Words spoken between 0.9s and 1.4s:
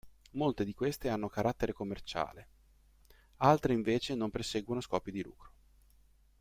hanno